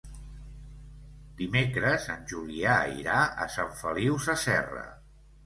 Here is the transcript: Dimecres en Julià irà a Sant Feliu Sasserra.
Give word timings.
Dimecres 1.41 2.07
en 2.15 2.25
Julià 2.33 2.79
irà 3.03 3.19
a 3.45 3.49
Sant 3.59 3.79
Feliu 3.83 4.19
Sasserra. 4.27 4.85